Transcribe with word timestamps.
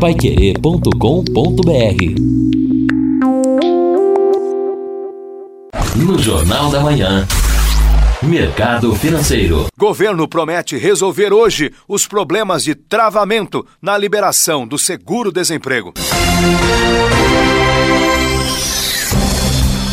paiquerê.com.br 0.00 0.90
No 5.96 6.18
Jornal 6.18 6.70
da 6.70 6.80
Manhã. 6.80 7.26
Mercado 8.22 8.94
Financeiro. 8.94 9.66
Governo 9.78 10.28
promete 10.28 10.76
resolver 10.76 11.32
hoje 11.32 11.72
os 11.88 12.06
problemas 12.06 12.62
de 12.62 12.74
travamento 12.74 13.66
na 13.80 13.96
liberação 13.96 14.66
do 14.66 14.78
seguro-desemprego. 14.78 15.94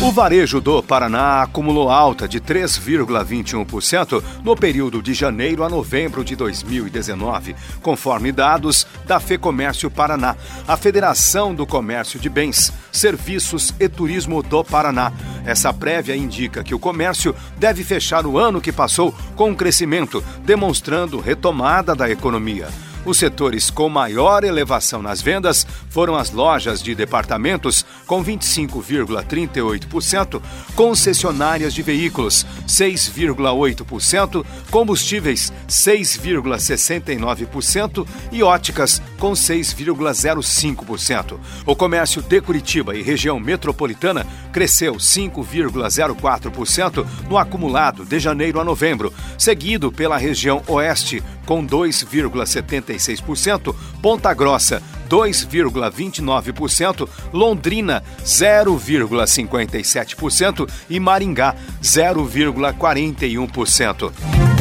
O 0.04 0.12
varejo 0.12 0.60
do 0.60 0.82
Paraná 0.82 1.40
acumulou 1.40 1.88
alta 1.88 2.28
de 2.28 2.38
3,21% 2.38 4.22
no 4.44 4.54
período 4.54 5.00
de 5.00 5.14
janeiro 5.14 5.64
a 5.64 5.68
novembro 5.70 6.22
de 6.22 6.36
2019, 6.36 7.56
conforme 7.80 8.30
dados 8.30 8.86
da 9.06 9.18
FEComércio 9.18 9.90
Paraná, 9.90 10.36
a 10.68 10.76
Federação 10.76 11.54
do 11.54 11.66
Comércio 11.66 12.20
de 12.20 12.28
Bens, 12.28 12.70
Serviços 12.92 13.74
e 13.80 13.88
Turismo 13.88 14.42
do 14.42 14.62
Paraná. 14.62 15.10
Essa 15.46 15.72
prévia 15.72 16.14
indica 16.14 16.62
que 16.62 16.74
o 16.74 16.78
comércio 16.78 17.34
deve 17.56 17.82
fechar 17.82 18.26
o 18.26 18.36
ano 18.36 18.60
que 18.60 18.70
passou 18.70 19.10
com 19.34 19.48
um 19.48 19.54
crescimento, 19.54 20.22
demonstrando 20.44 21.18
retomada 21.18 21.94
da 21.94 22.10
economia. 22.10 22.68
Os 23.04 23.18
setores 23.18 23.70
com 23.70 23.90
maior 23.90 24.44
elevação 24.44 25.02
nas 25.02 25.20
vendas 25.20 25.66
foram 25.90 26.14
as 26.16 26.30
lojas 26.30 26.82
de 26.82 26.94
departamentos, 26.94 27.84
com 28.06 28.24
25,38%, 28.24 30.40
concessionárias 30.74 31.74
de 31.74 31.82
veículos, 31.82 32.46
6,8%, 32.66 34.42
combustíveis, 34.70 35.52
6,69% 35.68 38.06
e 38.32 38.42
óticas, 38.42 39.02
com 39.18 39.32
6,05%. 39.32 41.38
O 41.66 41.76
comércio 41.76 42.22
de 42.22 42.40
Curitiba 42.40 42.96
e 42.96 43.02
região 43.02 43.38
metropolitana 43.38 44.26
cresceu 44.50 44.94
5,04% 44.94 47.06
no 47.28 47.36
acumulado 47.36 48.02
de 48.04 48.18
janeiro 48.18 48.58
a 48.60 48.64
novembro, 48.64 49.12
seguido 49.36 49.92
pela 49.92 50.16
região 50.16 50.62
oeste, 50.68 51.22
com 51.44 51.66
2,76%, 51.66 53.74
Ponta 54.00 54.32
Grossa 54.34 54.80
2,29%, 55.08 57.08
Londrina 57.32 58.02
0,57% 58.24 60.68
e 60.90 60.98
Maringá 60.98 61.54
0,41%. 61.82 64.53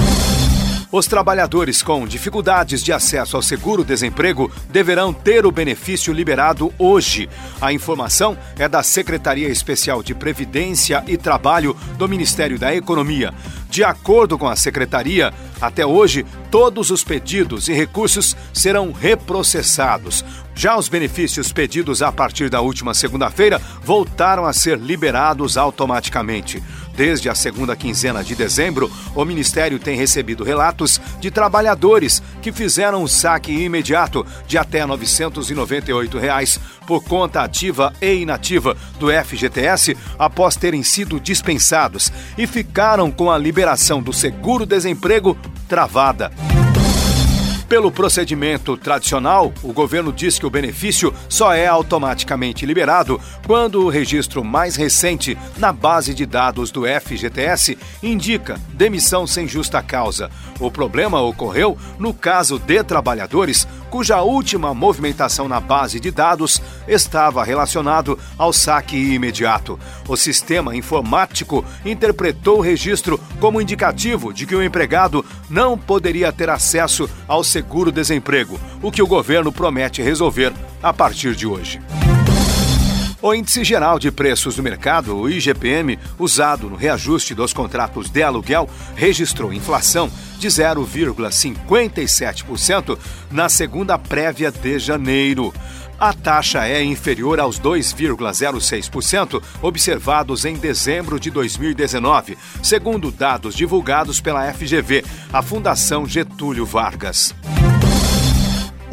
Os 0.93 1.07
trabalhadores 1.07 1.81
com 1.81 2.05
dificuldades 2.05 2.83
de 2.83 2.93
acesso 2.93 3.35
ao 3.35 3.41
seguro-desemprego 3.41 4.51
deverão 4.69 5.11
ter 5.11 5.43
o 5.43 5.51
benefício 5.51 6.13
liberado 6.13 6.71
hoje. 6.77 7.27
A 7.59 7.73
informação 7.73 8.37
é 8.59 8.69
da 8.69 8.83
Secretaria 8.83 9.49
Especial 9.49 10.03
de 10.03 10.13
Previdência 10.13 11.03
e 11.07 11.17
Trabalho 11.17 11.75
do 11.97 12.07
Ministério 12.07 12.59
da 12.59 12.75
Economia. 12.75 13.33
De 13.71 13.83
acordo 13.83 14.37
com 14.37 14.47
a 14.47 14.55
secretaria, 14.55 15.33
até 15.59 15.83
hoje, 15.83 16.23
todos 16.51 16.91
os 16.91 17.03
pedidos 17.03 17.67
e 17.69 17.73
recursos 17.73 18.37
serão 18.53 18.91
reprocessados. 18.91 20.23
Já 20.53 20.77
os 20.77 20.87
benefícios 20.87 21.51
pedidos 21.51 22.03
a 22.03 22.11
partir 22.11 22.51
da 22.51 22.61
última 22.61 22.93
segunda-feira 22.93 23.59
voltaram 23.83 24.45
a 24.45 24.53
ser 24.53 24.77
liberados 24.77 25.57
automaticamente. 25.57 26.61
Desde 26.95 27.27
a 27.27 27.35
segunda 27.35 27.75
quinzena 27.75 28.23
de 28.23 28.35
dezembro, 28.35 28.91
o 29.15 29.25
Ministério 29.25 29.79
tem 29.79 29.97
recebido 29.97 30.43
relatos 30.43 31.01
de 31.19 31.31
trabalhadores 31.31 32.21
que 32.41 32.51
fizeram 32.51 33.03
o 33.03 33.07
saque 33.07 33.51
imediato 33.51 34.25
de 34.47 34.57
até 34.57 34.85
998 34.85 36.19
reais 36.19 36.59
por 36.85 37.03
conta 37.03 37.41
ativa 37.41 37.93
e 38.01 38.13
inativa 38.13 38.77
do 38.99 39.07
FGTS 39.09 39.97
após 40.19 40.55
terem 40.55 40.83
sido 40.83 41.19
dispensados 41.19 42.11
e 42.37 42.45
ficaram 42.45 43.09
com 43.09 43.31
a 43.31 43.37
liberação 43.37 44.01
do 44.01 44.13
seguro-desemprego 44.13 45.35
travada. 45.67 46.31
Pelo 47.73 47.91
procedimento 47.91 48.77
tradicional, 48.77 49.51
o 49.63 49.73
governo 49.73 50.13
diz 50.13 50.37
que 50.37 50.45
o 50.45 50.49
benefício 50.51 51.11
só 51.27 51.55
é 51.55 51.65
automaticamente 51.65 52.67
liberado 52.67 53.19
quando 53.47 53.83
o 53.83 53.89
registro 53.89 54.43
mais 54.43 54.75
recente 54.75 55.35
na 55.57 55.73
base 55.73 56.13
de 56.13 56.23
dados 56.23 56.69
do 56.69 56.83
FGTS 56.85 57.75
indica 58.03 58.61
demissão 58.75 59.25
sem 59.25 59.47
justa 59.47 59.81
causa. 59.81 60.29
O 60.59 60.69
problema 60.69 61.19
ocorreu 61.19 61.75
no 61.97 62.13
caso 62.13 62.59
de 62.59 62.83
trabalhadores 62.83 63.67
cuja 63.93 64.23
última 64.23 64.73
movimentação 64.73 65.47
na 65.47 65.59
base 65.59 65.99
de 65.99 66.09
dados 66.09 66.59
estava 66.87 67.43
relacionado 67.43 68.17
ao 68.39 68.51
saque 68.51 68.97
imediato. 68.97 69.79
O 70.07 70.17
sistema 70.17 70.75
informático 70.75 71.63
interpretou 71.85 72.57
o 72.57 72.61
registro 72.61 73.19
como 73.39 73.61
indicativo 73.61 74.33
de 74.33 74.47
que 74.47 74.55
o 74.55 74.63
empregado 74.63 75.23
não 75.47 75.77
poderia 75.77 76.31
ter 76.31 76.49
acesso 76.49 77.07
ao 77.27 77.43
seguro-desemprego, 77.63 78.59
o 78.81 78.91
que 78.91 79.01
o 79.01 79.07
governo 79.07 79.49
promete 79.51 80.01
resolver 80.01 80.51
a 80.81 80.91
partir 80.91 81.33
de 81.33 81.47
hoje. 81.47 81.79
O 83.21 83.33
Índice 83.33 83.63
Geral 83.63 83.97
de 83.97 84.11
Preços 84.11 84.57
do 84.57 84.63
Mercado, 84.63 85.15
o 85.15 85.29
IGPM, 85.29 85.97
usado 86.19 86.69
no 86.69 86.75
reajuste 86.75 87.33
dos 87.33 87.53
contratos 87.53 88.09
de 88.09 88.21
aluguel, 88.21 88.69
registrou 88.97 89.53
inflação 89.53 90.11
de 90.37 90.49
0,57% 90.49 92.99
na 93.31 93.47
segunda 93.47 93.97
prévia 93.97 94.51
de 94.51 94.77
janeiro. 94.77 95.53
A 95.99 96.13
taxa 96.13 96.67
é 96.67 96.83
inferior 96.83 97.39
aos 97.39 97.59
2,06% 97.59 99.41
observados 99.61 100.45
em 100.45 100.55
dezembro 100.55 101.19
de 101.19 101.31
2019, 101.31 102.37
segundo 102.61 103.11
dados 103.11 103.55
divulgados 103.55 104.19
pela 104.19 104.51
FGV, 104.53 105.05
a 105.31 105.41
Fundação 105.41 106.05
Getúlio 106.05 106.65
Vargas. 106.65 107.33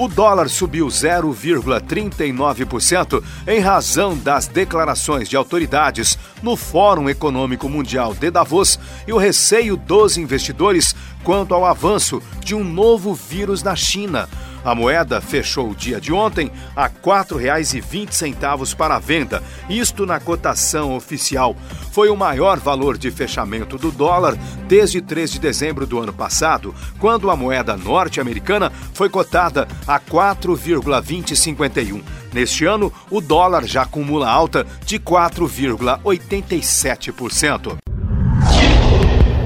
O 0.00 0.08
dólar 0.08 0.48
subiu 0.48 0.86
0,39% 0.86 3.22
em 3.46 3.60
razão 3.60 4.16
das 4.16 4.46
declarações 4.46 5.28
de 5.28 5.36
autoridades 5.36 6.18
no 6.42 6.56
Fórum 6.56 7.10
Econômico 7.10 7.68
Mundial 7.68 8.14
de 8.14 8.30
Davos 8.30 8.80
e 9.06 9.12
o 9.12 9.18
receio 9.18 9.76
dos 9.76 10.16
investidores 10.16 10.96
quanto 11.22 11.52
ao 11.52 11.66
avanço 11.66 12.22
de 12.42 12.54
um 12.54 12.64
novo 12.64 13.12
vírus 13.12 13.62
na 13.62 13.76
China. 13.76 14.26
A 14.64 14.74
moeda 14.74 15.20
fechou 15.20 15.70
o 15.70 15.74
dia 15.74 16.00
de 16.00 16.12
ontem 16.12 16.50
a 16.76 16.86
R$ 16.86 16.92
4,20 17.02 18.74
para 18.74 18.96
a 18.96 18.98
venda, 18.98 19.42
isto 19.68 20.04
na 20.04 20.18
cotação 20.20 20.96
oficial. 20.96 21.54
Foi 21.92 22.08
o 22.08 22.16
maior 22.16 22.58
valor 22.58 22.98
de 22.98 23.10
fechamento 23.10 23.76
do 23.78 23.90
dólar 23.90 24.36
desde 24.68 25.00
3 25.00 25.32
de 25.32 25.38
dezembro 25.38 25.86
do 25.86 25.98
ano 25.98 26.12
passado, 26.12 26.74
quando 26.98 27.30
a 27.30 27.36
moeda 27.36 27.74
norte-americana 27.76 28.70
foi 28.92 29.08
cotada 29.08 29.66
a 29.86 29.98
4,2051. 29.98 32.02
Neste 32.32 32.64
ano, 32.64 32.92
o 33.10 33.20
dólar 33.20 33.66
já 33.66 33.82
acumula 33.82 34.28
alta 34.28 34.64
de 34.84 35.00
4,87%. 35.00 37.78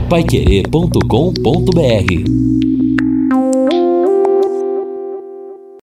Paiquerê.com.br 0.08 2.63